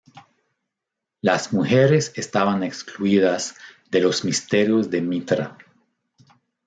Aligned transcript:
Las 1.21 1.53
mujeres 1.53 2.11
estaban 2.15 2.63
excluidas 2.63 3.55
de 3.91 3.99
los 3.99 4.25
misterios 4.25 4.89
de 4.89 4.99
Mitra. 4.99 5.59